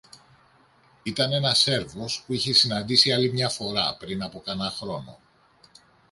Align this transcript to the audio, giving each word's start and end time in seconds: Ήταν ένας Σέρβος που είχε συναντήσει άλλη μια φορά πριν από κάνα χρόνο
Ήταν 1.03 1.31
ένας 1.31 1.59
Σέρβος 1.59 2.23
που 2.25 2.33
είχε 2.33 2.53
συναντήσει 2.53 3.11
άλλη 3.11 3.31
μια 3.31 3.49
φορά 3.49 3.95
πριν 3.99 4.23
από 4.23 4.39
κάνα 4.39 4.69
χρόνο 4.69 5.19